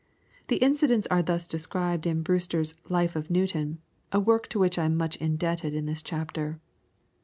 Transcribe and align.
The 0.47 0.55
incidents 0.55 1.07
are 1.11 1.21
thus 1.21 1.45
described 1.47 2.07
in 2.07 2.23
Brewster's 2.23 2.73
"Life 2.89 3.15
of 3.15 3.29
Newton," 3.29 3.77
a 4.11 4.19
work 4.19 4.47
to 4.47 4.57
which 4.57 4.79
I 4.79 4.85
am 4.85 4.97
much 4.97 5.15
indebted 5.17 5.75
in 5.75 5.85
this 5.85 6.01
chapter. 6.01 6.59